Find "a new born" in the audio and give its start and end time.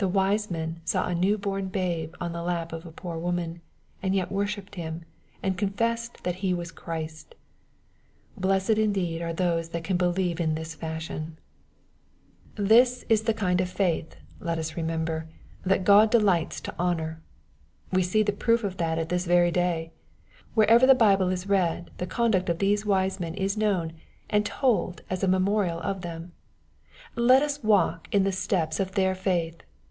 1.08-1.68